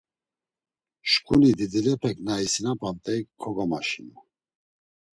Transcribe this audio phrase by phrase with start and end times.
[1.09, 4.17] Şǩuni didvepek na isinapamt̆ey kogomaşinu.